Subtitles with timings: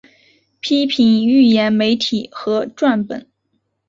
[0.61, 3.27] 批评预言媒体和誊本